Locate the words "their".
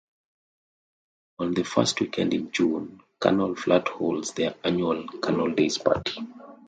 4.33-4.55